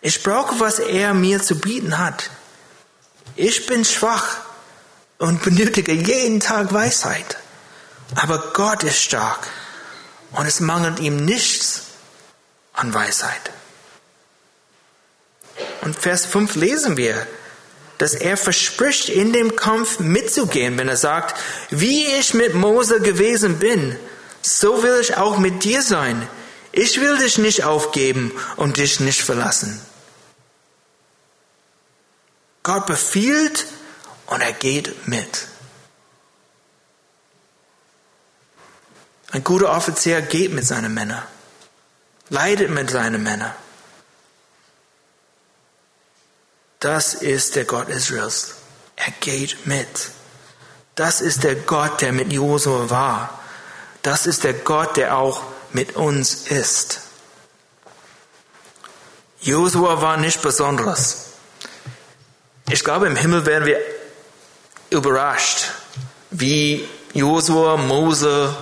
[0.01, 2.31] Ich brauche, was er mir zu bieten hat.
[3.37, 4.39] Ich bin schwach
[5.19, 7.37] und benötige jeden Tag Weisheit.
[8.17, 9.47] Aber Gott ist stark
[10.33, 11.83] und es mangelt ihm nichts
[12.73, 13.51] an Weisheit.
[15.83, 17.27] Und Vers 5 lesen wir,
[18.03, 23.61] dass er verspricht, in dem Kampf mitzugehen, wenn er sagt, wie ich mit Mose gewesen
[23.61, 23.97] bin,
[24.43, 26.29] so will ich auch mit dir sein.
[26.73, 29.81] Ich will dich nicht aufgeben und dich nicht verlassen.
[32.65, 33.67] Gott befiehlt
[34.27, 35.47] und er geht mit.
[39.31, 41.23] Ein guter Offizier geht mit seinen Männern,
[42.31, 43.55] leidet mit seinen Männern.
[46.83, 48.55] Das ist der Gott Israels.
[48.97, 49.87] Er geht mit.
[50.97, 53.39] Das ist der Gott, der mit Josua war.
[54.03, 57.03] Das ist der Gott, der auch mit uns ist.
[59.43, 61.27] Josua war nicht besonders.
[62.69, 63.79] Ich glaube, im Himmel werden wir
[64.91, 65.71] überrascht,
[66.33, 68.57] wie Josua, Mose,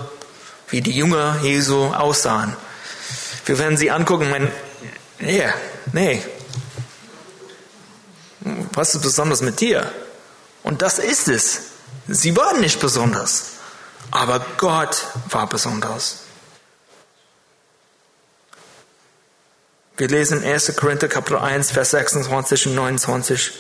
[0.69, 2.55] wie die Jünger Jesu aussahen.
[3.47, 4.53] Wir werden sie angucken und meinen,
[5.21, 5.49] nee,
[5.95, 6.23] nee,
[8.73, 9.91] was ist besonders mit dir?
[10.63, 11.61] Und das ist es.
[12.09, 13.45] Sie waren nicht besonders,
[14.11, 16.21] aber Gott war besonders.
[19.97, 20.77] Wir lesen 1.
[20.77, 23.53] Korinther Kapitel 1, Vers 26 und 29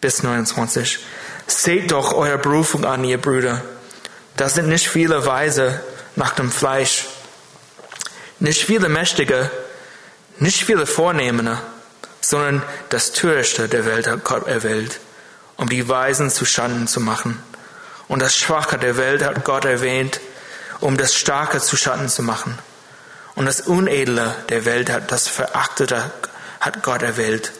[0.00, 1.00] bis 29.
[1.46, 3.62] Seht doch eure Berufung an, ihr Brüder.
[4.36, 5.82] Das sind nicht viele Weise
[6.14, 7.06] nach dem Fleisch,
[8.38, 9.50] nicht viele Mächtige,
[10.38, 11.60] nicht viele Vornehmene,
[12.22, 15.00] sondern das Törichte der Welt hat Gott erwählt,
[15.56, 17.42] um die Weisen zu Schanden zu machen.
[18.08, 20.20] Und das Schwache der Welt hat Gott erwähnt,
[20.80, 22.58] um das Starke zu Schatten zu machen.
[23.34, 26.10] Und das Unedle der Welt hat das Verachtete
[26.60, 27.52] hat Gott erwählt.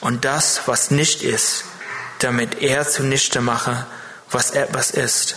[0.00, 1.64] Und das, was nicht ist,
[2.18, 3.86] damit er zunichte mache,
[4.30, 5.36] was etwas ist,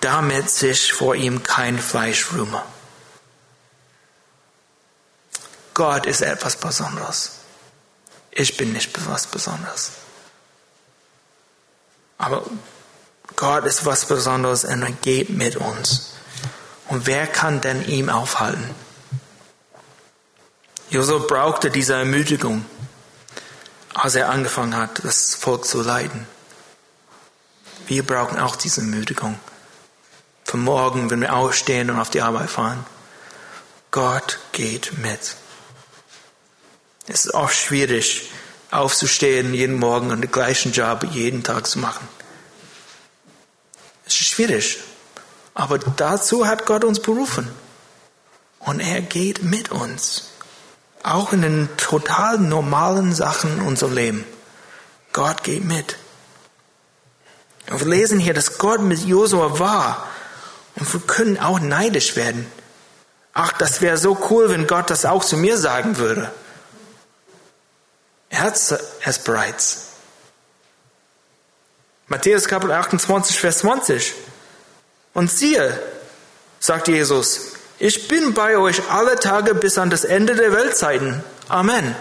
[0.00, 2.62] damit sich vor ihm kein Fleisch rühme.
[5.74, 7.41] Gott ist etwas Besonderes.
[8.32, 9.92] Ich bin nicht was Besonderes.
[12.18, 12.42] Aber
[13.36, 16.12] Gott ist was Besonderes und er geht mit uns.
[16.88, 18.74] Und wer kann denn ihm aufhalten?
[20.90, 22.64] Josua brauchte diese Ermutigung,
[23.94, 26.26] als er angefangen hat, das Volk zu leiden.
[27.86, 29.38] Wir brauchen auch diese Ermutigung.
[30.44, 32.84] Für morgen, wenn wir aufstehen und auf die Arbeit fahren.
[33.90, 35.36] Gott geht mit.
[37.08, 38.30] Es ist oft schwierig,
[38.70, 42.06] aufzustehen jeden Morgen und den gleichen Job jeden Tag zu machen.
[44.06, 44.78] Es ist schwierig.
[45.54, 47.48] Aber dazu hat Gott uns berufen.
[48.60, 50.28] Und er geht mit uns.
[51.02, 54.24] Auch in den total normalen Sachen in unserem Leben.
[55.12, 55.96] Gott geht mit.
[57.70, 60.08] Und wir lesen hier, dass Gott mit Josua war.
[60.76, 62.46] Und wir können auch neidisch werden.
[63.34, 66.30] Ach, das wäre so cool, wenn Gott das auch zu mir sagen würde.
[68.32, 69.88] Er hat es bereits.
[72.08, 74.14] Matthäus Kapitel 28, Vers 20.
[75.12, 75.78] Und siehe,
[76.58, 81.22] sagt Jesus, ich bin bei euch alle Tage bis an das Ende der Weltzeiten.
[81.50, 81.94] Amen.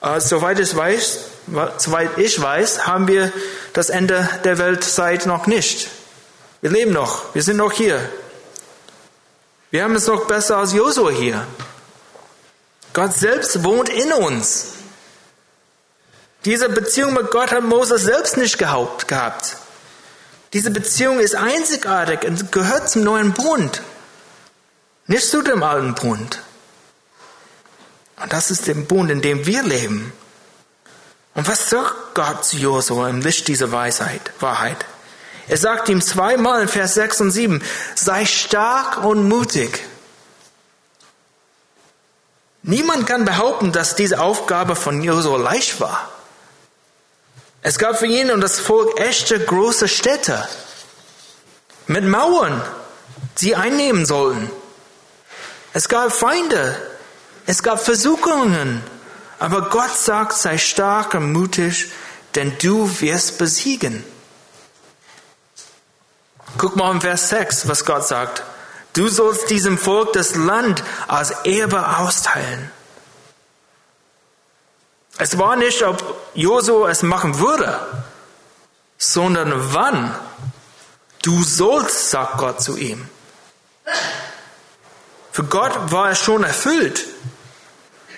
[0.00, 1.18] Äh, soweit, ich weiß,
[1.78, 3.32] soweit ich weiß, haben wir
[3.74, 5.88] das Ende der Weltzeit noch nicht.
[6.62, 8.00] Wir leben noch, wir sind noch hier.
[9.70, 11.46] Wir haben es noch besser als Josua hier.
[12.92, 14.66] Gott selbst wohnt in uns.
[16.44, 19.56] Diese Beziehung mit Gott hat Moses selbst nicht gehabt.
[20.52, 23.80] Diese Beziehung ist einzigartig und gehört zum neuen Bund,
[25.06, 26.40] nicht zu dem alten Bund.
[28.20, 30.12] Und das ist der Bund, in dem wir leben.
[31.34, 34.84] Und was sagt Gott zu Josua im Licht dieser Weisheit, Wahrheit?
[35.48, 37.62] Er sagt ihm zweimal in Vers 6 und 7,
[37.94, 39.80] sei stark und mutig.
[42.62, 46.10] Niemand kann behaupten, dass diese Aufgabe von Josua leicht war.
[47.62, 50.48] Es gab für ihn und das Volk echte große Städte
[51.86, 52.62] mit Mauern,
[53.38, 54.50] die einnehmen sollten.
[55.72, 56.80] Es gab Feinde,
[57.46, 58.82] es gab Versuchungen,
[59.38, 61.90] aber Gott sagt, sei stark und mutig,
[62.34, 64.04] denn du wirst besiegen.
[66.58, 68.42] Guck mal im Vers 6, was Gott sagt.
[68.92, 72.70] Du sollst diesem Volk das Land als Erbe austeilen.
[75.18, 76.02] Es war nicht, ob
[76.34, 77.78] Josua es machen würde,
[78.98, 80.14] sondern wann.
[81.22, 83.08] Du sollst, sagt Gott zu ihm.
[85.30, 87.06] Für Gott war es schon erfüllt.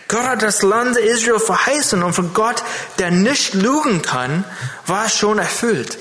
[0.09, 2.63] Gott hat das Land Israel verheißen und für Gott,
[2.99, 4.45] der nicht lügen kann,
[4.87, 5.99] war es schon erfüllt.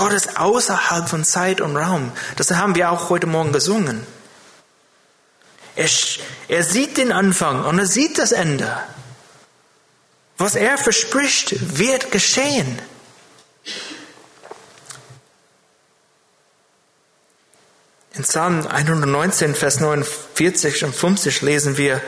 [0.00, 2.10] Gott ist außerhalb von Zeit und Raum.
[2.36, 4.06] Das haben wir auch heute Morgen gesungen.
[5.76, 5.90] Er,
[6.48, 8.74] er sieht den Anfang und er sieht das Ende.
[10.38, 12.80] Was er verspricht, wird geschehen.
[18.14, 22.00] In Psalm 119, Vers 49 und 50 lesen wir,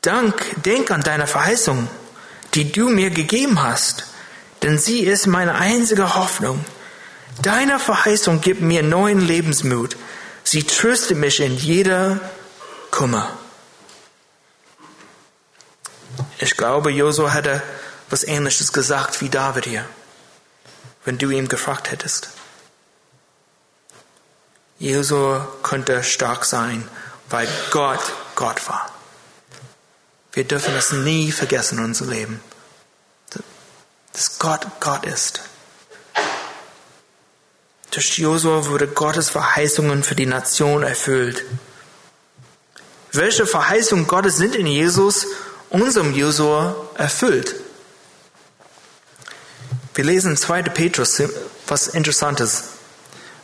[0.00, 1.88] Dank, denk an deine Verheißung,
[2.54, 4.06] die du mir gegeben hast,
[4.64, 6.64] denn sie ist meine einzige Hoffnung.
[7.42, 9.96] Deine Verheißung gibt mir neuen Lebensmut.
[10.44, 12.20] Sie tröstet mich in jeder
[12.90, 13.36] Kummer.
[16.38, 17.62] Ich glaube, Josua hätte
[18.08, 19.84] was Ähnliches gesagt wie David hier,
[21.04, 22.30] wenn du ihn gefragt hättest.
[24.78, 26.88] Josua könnte stark sein,
[27.30, 28.00] weil Gott
[28.34, 28.90] Gott war.
[30.32, 32.40] Wir dürfen das nie vergessen in unserem Leben,
[34.12, 35.40] dass Gott Gott ist.
[37.96, 41.46] Durch Josua wurde Gottes Verheißungen für die Nation erfüllt.
[43.10, 45.26] Welche Verheißungen Gottes sind in Jesus,
[45.70, 47.54] unserem Josua, erfüllt?
[49.94, 50.64] Wir lesen 2.
[50.64, 51.22] Petrus,
[51.66, 52.64] was Interessantes.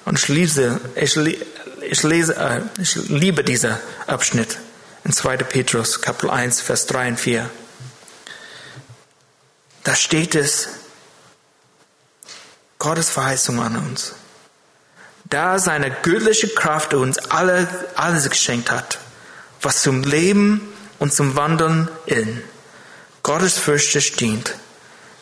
[0.05, 4.59] Und ich, lese, ich, ich, lese, äh, ich liebe diesen Abschnitt
[5.05, 5.39] in 2.
[5.39, 7.49] Petrus, Kapitel 1, Vers 3 und 4.
[9.85, 10.69] Da steht es,
[12.79, 14.13] Gottes Verheißung an uns
[15.33, 18.99] da seine göttliche Kraft uns alle, alles geschenkt hat,
[19.63, 20.61] was zum Leben
[20.99, 22.43] und zum Wandeln in
[23.23, 24.55] Gottes Fürchte dient,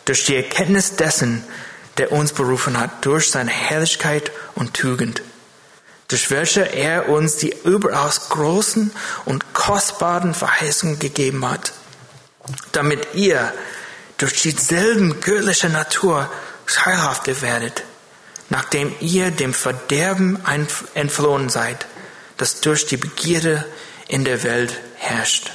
[0.07, 1.45] durch die Erkenntnis dessen,
[1.97, 5.23] der uns berufen hat, durch seine Herrlichkeit und Tugend,
[6.09, 8.91] durch welche er uns die überaus großen
[9.27, 11.73] und kostbaren Verheißungen gegeben hat,
[12.73, 13.53] damit ihr
[14.19, 16.29] durch dieselben göttliche Natur
[16.67, 17.85] teilhafte werdet,
[18.51, 20.39] nachdem ihr dem Verderben
[20.95, 21.87] entflohen seid,
[22.37, 23.65] das durch die Begierde
[24.09, 25.53] in der Welt herrscht.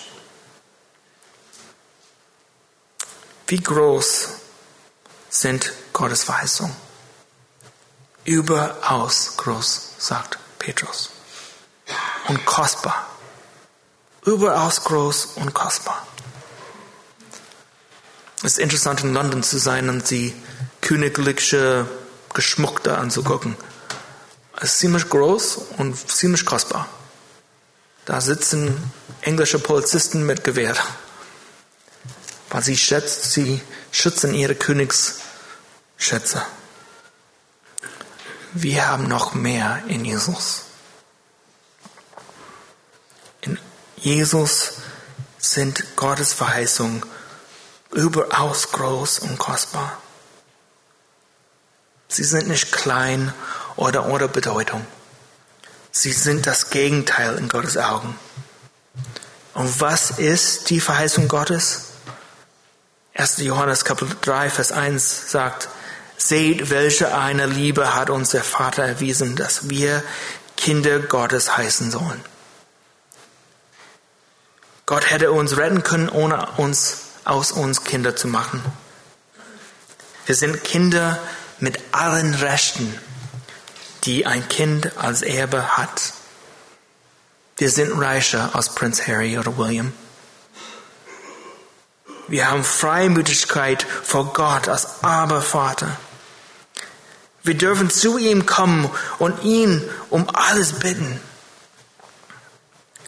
[3.48, 4.30] Wie groß
[5.30, 6.76] sind Gottes Verheißungen?
[8.24, 11.12] Überaus groß, sagt Petrus.
[12.28, 13.08] Und kostbar.
[14.26, 16.08] Überaus groß und kostbar.
[18.38, 20.34] Es ist interessant, in London zu sein und die
[20.82, 21.88] königliche
[22.36, 23.58] geschmuckter anzugucken.
[24.58, 26.88] Es ist ziemlich groß und ziemlich kostbar.
[28.06, 30.76] Da sitzen englische Polizisten mit Gewehr,
[32.52, 33.60] weil sie, schätzt, sie
[33.92, 36.44] schützen ihre Königsschätze.
[38.54, 40.62] Wir haben noch mehr in Jesus.
[43.42, 43.58] In
[43.98, 44.74] Jesus
[45.40, 47.04] sind Gottes Verheißungen
[47.92, 49.98] überaus groß und kostbar.
[52.16, 53.34] Sie sind nicht klein
[53.76, 54.88] oder ohne Bedeutung.
[55.92, 58.18] Sie sind das Gegenteil in Gottes Augen.
[59.54, 61.88] Und was ist die Verheißung Gottes?
[63.16, 63.40] 1.
[63.40, 65.68] Johannes Kapitel 3, Vers 1 sagt,
[66.16, 70.02] Seht, welche eine Liebe hat uns der Vater erwiesen, dass wir
[70.56, 72.24] Kinder Gottes heißen sollen.
[74.86, 78.64] Gott hätte uns retten können, ohne uns aus uns Kinder zu machen.
[80.26, 81.20] Wir sind Kinder
[81.60, 82.94] mit allen Rechten,
[84.04, 86.14] die ein Kind als Erbe hat.
[87.58, 89.94] Wir sind reicher als Prinz Harry oder William.
[92.28, 95.98] Wir haben Freimütigkeit vor Gott als Abervater.
[97.44, 98.90] Wir dürfen zu ihm kommen
[99.20, 101.20] und ihn um alles bitten.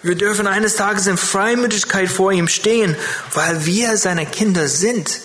[0.04, 2.96] Wir dürfen eines Tages in Freimütigkeit vor ihm stehen,
[3.34, 5.20] weil wir seine Kinder sind.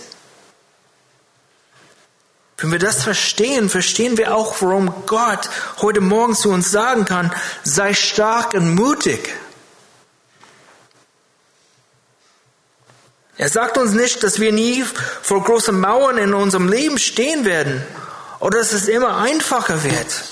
[2.62, 7.32] Wenn wir das verstehen, verstehen wir auch, warum Gott heute Morgen zu uns sagen kann,
[7.64, 9.34] sei stark und mutig.
[13.36, 14.84] Er sagt uns nicht, dass wir nie
[15.22, 17.84] vor großen Mauern in unserem Leben stehen werden
[18.38, 20.22] oder dass es immer einfacher wird.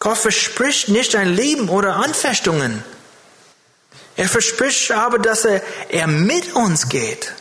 [0.00, 2.82] Gott verspricht nicht ein Leben oder Anfechtungen.
[4.16, 7.32] Er verspricht aber, dass er, er mit uns geht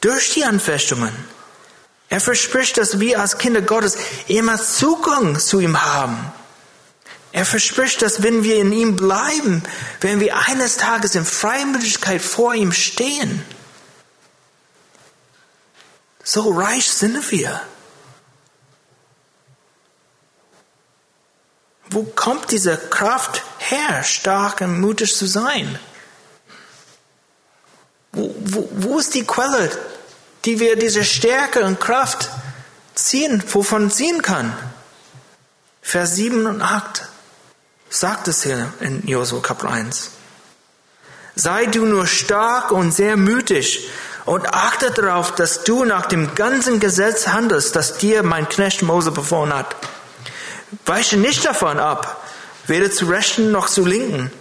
[0.00, 1.35] durch die Anfechtungen.
[2.08, 3.96] Er verspricht, dass wir als Kinder Gottes
[4.28, 6.32] immer Zugang zu ihm haben.
[7.32, 9.62] Er verspricht, dass wenn wir in ihm bleiben,
[10.00, 13.44] werden wir eines Tages in Freimütigkeit vor ihm stehen.
[16.22, 17.60] So reich sind wir.
[21.90, 25.78] Wo kommt diese Kraft her, stark und mutig zu sein?
[28.12, 29.70] Wo, wo, wo ist die Quelle,
[30.46, 32.30] die wir diese Stärke und Kraft
[32.94, 34.56] ziehen, wovon ziehen kann?
[35.82, 37.02] Vers 7 und 8
[37.90, 40.10] sagt es hier in Josua Kapitel 1.
[41.34, 43.88] Sei du nur stark und sehr mütig
[44.24, 49.10] und achte darauf, dass du nach dem ganzen Gesetz handelst, das dir mein Knecht Mose
[49.10, 49.76] befohlen hat.
[50.86, 52.24] Weiche nicht davon ab,
[52.66, 54.32] weder zu rechten noch zu linken,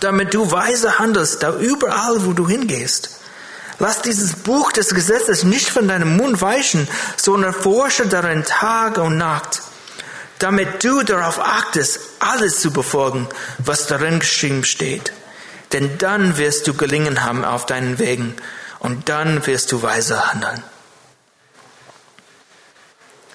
[0.00, 3.17] damit du weise handelst, da überall, wo du hingehst.
[3.78, 9.16] Lass dieses Buch des Gesetzes nicht von deinem Mund weichen, sondern forsche darin Tag und
[9.16, 9.62] Nacht,
[10.40, 15.12] damit du darauf achtest, alles zu befolgen, was darin geschrieben steht.
[15.72, 18.34] Denn dann wirst du gelingen haben auf deinen Wegen
[18.80, 20.62] und dann wirst du weise handeln.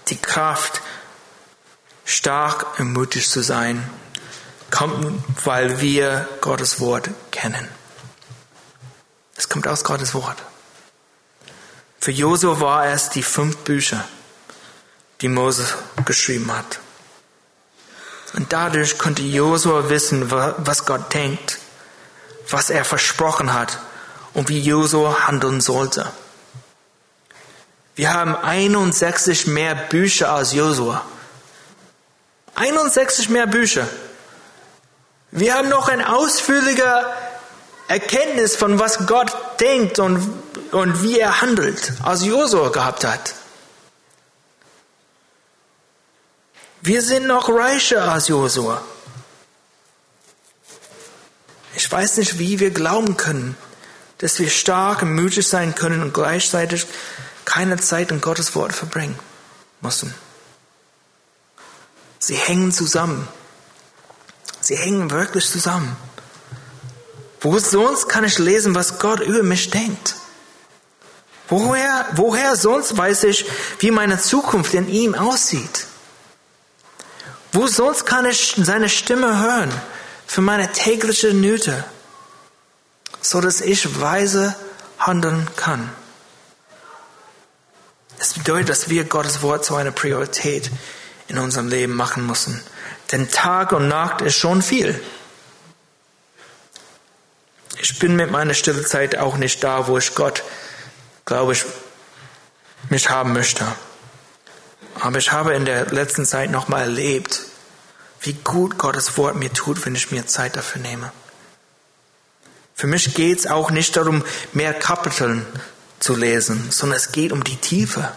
[0.10, 0.82] Die Kraft,
[2.04, 3.90] stark und mutig zu sein,
[4.72, 7.70] kommt, weil wir Gottes Wort kennen.
[9.36, 10.38] Es kommt aus Gottes Wort.
[12.00, 14.04] Für Josua war es die fünf Bücher,
[15.22, 15.74] die Moses
[16.06, 16.80] geschrieben hat.
[18.34, 21.60] Und dadurch konnte Josua wissen, was Gott denkt,
[22.50, 23.80] was er versprochen hat
[24.34, 26.12] und wie Josua handeln sollte.
[27.96, 31.06] Wir haben 61 mehr Bücher als Josua.
[32.56, 33.88] 61 mehr Bücher.
[35.32, 37.16] Wir haben noch ein ausführlicher
[37.88, 40.34] Erkenntnis von was Gott denkt und,
[40.72, 43.36] und wie er handelt, als Josua gehabt hat.
[46.82, 48.82] Wir sind noch reicher als Josua.
[51.76, 53.58] Ich weiß nicht, wie wir glauben können,
[54.20, 56.86] dass wir stark und mutig sein können und gleichzeitig
[57.46, 59.18] keine Zeit in Gottes Wort verbringen
[59.82, 60.14] müssen.
[62.20, 63.28] Sie hängen zusammen.
[64.62, 65.96] Sie hängen wirklich zusammen.
[67.44, 70.16] Wo sonst kann ich lesen, was Gott über mich denkt?
[71.50, 73.46] Woher, woher sonst weiß ich,
[73.80, 75.86] wie meine Zukunft in ihm aussieht?
[77.52, 79.72] Wo sonst kann ich seine Stimme hören
[80.26, 81.84] für meine tägliche Nöte,
[83.22, 84.56] so dass ich weise
[84.98, 85.92] handeln kann?
[88.20, 90.72] Das bedeutet, dass wir Gottes Wort zu einer Priorität
[91.28, 92.64] in unserem Leben machen müssen.
[93.12, 95.00] Denn Tag und Nacht ist schon viel.
[97.84, 100.42] Ich bin mit meiner Stillezeit auch nicht da, wo ich Gott,
[101.26, 101.66] glaube ich,
[102.90, 103.68] mich haben möchte.
[105.02, 107.42] Aber ich habe in der letzten Zeit nochmal erlebt,
[108.22, 111.12] wie gut Gottes Wort mir tut, wenn ich mir Zeit dafür nehme.
[112.74, 114.24] Für mich geht es auch nicht darum,
[114.54, 115.46] mehr Kapiteln
[116.00, 118.14] zu lesen, sondern es geht um die Tiefe.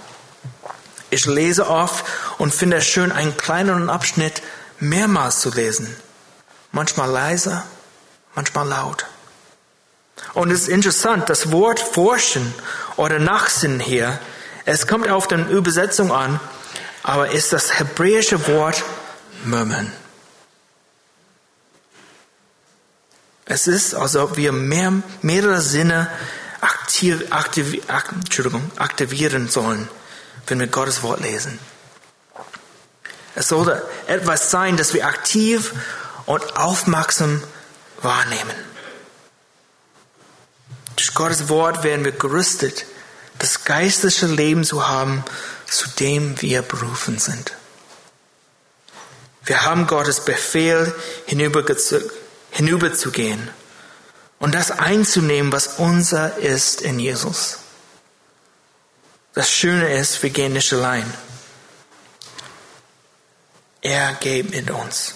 [1.10, 2.04] Ich lese oft
[2.38, 4.42] und finde es schön, einen kleineren Abschnitt
[4.78, 5.96] mehrmals zu lesen.
[6.70, 7.64] Manchmal leise,
[8.36, 9.06] manchmal laut.
[10.34, 12.54] Und es ist interessant, das Wort forschen
[12.96, 14.18] oder nachsinnen hier,
[14.64, 16.40] es kommt auf die Übersetzung an,
[17.02, 18.82] aber ist das hebräische Wort
[19.44, 19.92] murmeln.
[23.44, 24.92] Es ist, als ob wir mehr,
[25.22, 26.10] mehrere Sinne
[26.60, 27.82] aktiv, aktiv,
[28.76, 29.88] aktivieren sollen
[30.46, 31.58] wenn wir Gottes Wort lesen.
[33.34, 35.72] Es sollte etwas sein, das wir aktiv
[36.24, 37.42] und aufmerksam
[38.00, 38.54] wahrnehmen.
[40.97, 42.86] Durch Gottes Wort werden wir gerüstet,
[43.38, 45.24] das geistliche Leben zu haben,
[45.66, 47.53] zu dem wir berufen sind.
[49.44, 50.94] Wir haben Gottes Befehl,
[51.26, 53.51] hinüberzugehen
[54.38, 57.59] und das einzunehmen, was unser ist in Jesus.
[59.34, 61.12] Das Schöne ist, wir gehen nicht allein.
[63.82, 65.14] Er geht mit uns.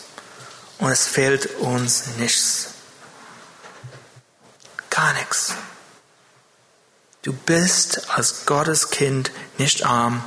[0.78, 2.68] Und es fehlt uns nichts.
[4.90, 5.54] Gar nichts.
[7.22, 10.24] Du bist als Gottes Kind nicht arm,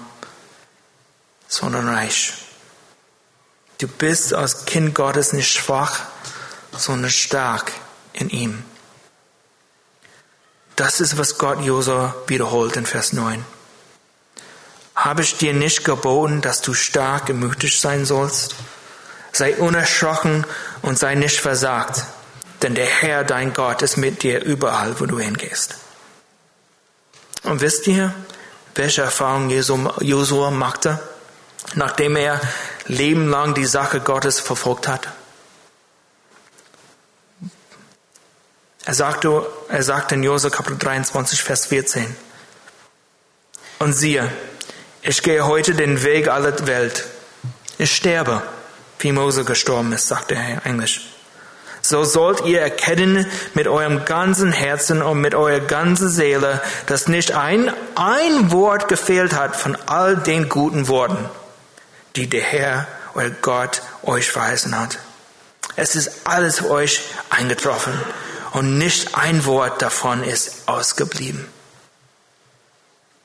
[1.47, 2.33] sondern reich.
[3.79, 6.01] Du bist als Kind Gottes nicht schwach,
[6.71, 7.71] sondern stark
[8.13, 8.63] in ihm.
[10.75, 13.43] Das ist, was Gott Josua wiederholt in Vers 9.
[14.95, 18.55] Habe ich dir nicht geboten, dass du stark mutig sein sollst?
[19.31, 20.45] Sei unerschrocken
[20.83, 22.03] und sei nicht versagt,
[22.61, 25.75] denn der Herr, dein Gott, ist mit dir überall, wo du hingehst.
[27.43, 28.13] Und wisst ihr,
[28.75, 30.99] welche Erfahrung Josua machte,
[31.75, 32.41] nachdem er
[32.87, 35.07] lebenlang die Sache Gottes verfolgt hat?
[38.85, 42.15] Er sagte, er sagte in Josua Kapitel 23, Vers 14,
[43.79, 44.31] Und siehe,
[45.01, 47.05] ich gehe heute den Weg aller Welt.
[47.77, 48.41] Ich sterbe,
[48.99, 51.12] wie Mose gestorben ist, sagte er in Englisch.
[51.85, 57.33] So sollt ihr erkennen mit eurem ganzen Herzen und mit eurer ganzen Seele, dass nicht
[57.33, 61.29] ein, ein Wort gefehlt hat von all den guten Worten,
[62.15, 64.97] die der Herr, euer Gott, euch verheißen hat.
[65.75, 67.93] Es ist alles für euch eingetroffen
[68.53, 71.45] und nicht ein Wort davon ist ausgeblieben.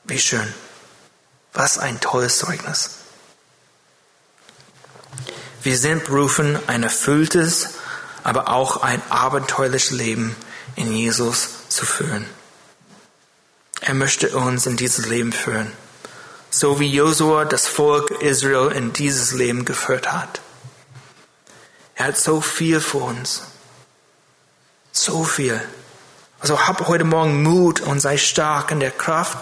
[0.03, 0.53] Wie schön.
[1.53, 2.91] Was ein tolles Zeugnis.
[5.63, 7.78] Wir sind berufen, ein erfülltes,
[8.29, 10.37] aber auch ein abenteuerliches Leben
[10.76, 12.26] in Jesus zu führen.
[13.81, 15.72] Er möchte uns in dieses Leben führen,
[16.51, 20.43] so wie Josua das Volk Israel in dieses Leben geführt hat.
[21.95, 23.45] Er hat so viel für uns.
[24.93, 25.59] So viel.
[26.39, 29.39] Also hab heute Morgen Mut und sei stark in der Kraft,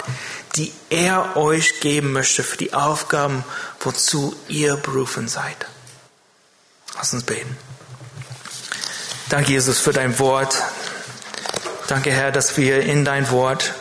[0.55, 3.45] die er euch geben möchte für die Aufgaben,
[3.81, 5.67] wozu ihr berufen seid.
[6.95, 7.66] Lass uns beten.
[9.29, 10.57] Danke, Jesus, für dein Wort.
[11.89, 13.75] Danke, Herr, dass wir in dein Wort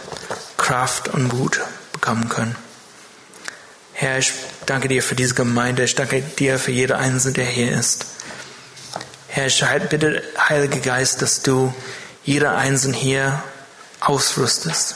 [0.57, 1.61] Kraft und Mut
[1.93, 2.55] bekommen können.
[3.93, 4.33] Herr, ich
[4.65, 5.83] danke dir für diese Gemeinde.
[5.83, 8.05] Ich danke dir für jeder Einzelne, der hier ist.
[9.27, 11.73] Herr, ich bitte, Heiliger Geist, dass du
[12.23, 13.43] jeder Einzelne hier
[13.99, 14.95] ausrüstest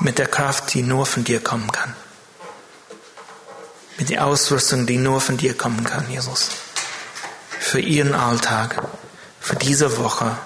[0.00, 1.94] mit der Kraft, die nur von dir kommen kann.
[3.98, 6.50] Mit der Ausrüstung, die nur von dir kommen kann, Jesus.
[7.68, 8.82] Für ihren Alltag,
[9.42, 10.38] für diese Woche.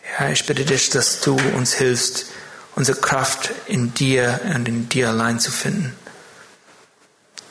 [0.00, 2.24] Herr, ich bitte dich, dass du uns hilfst,
[2.74, 5.94] unsere Kraft in dir und in dir allein zu finden.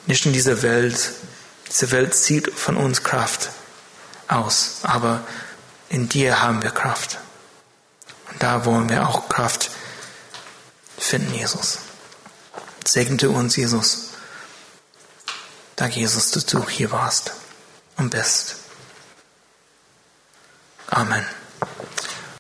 [0.08, 1.12] Nicht in dieser Welt.
[1.70, 3.52] Diese Welt zieht von uns Kraft
[4.28, 5.24] aus, aber
[5.90, 7.20] in dir haben wir Kraft.
[8.32, 9.70] Und da wollen wir auch Kraft
[10.98, 11.78] finden, Jesus.
[12.84, 14.08] Segnete uns, Jesus.
[15.76, 17.34] Danke, Jesus, dass du hier warst
[18.02, 18.56] und bist.
[20.88, 21.41] Amen.